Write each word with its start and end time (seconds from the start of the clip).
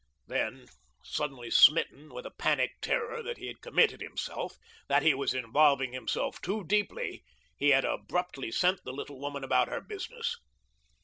Then, 0.25 0.65
suddenly 1.03 1.51
smitten 1.51 2.11
with 2.11 2.25
a 2.25 2.31
panic 2.31 2.71
terror 2.81 3.21
that 3.21 3.37
he 3.37 3.45
had 3.45 3.61
committed 3.61 4.01
himself, 4.01 4.57
that 4.87 5.03
he 5.03 5.13
was 5.13 5.35
involving 5.35 5.93
himself 5.93 6.41
too 6.41 6.63
deeply, 6.63 7.23
he 7.55 7.69
had 7.69 7.85
abruptly 7.85 8.49
sent 8.51 8.83
the 8.83 8.93
little 8.93 9.19
woman 9.19 9.43
about 9.43 9.67
her 9.67 9.79
business. 9.79 10.37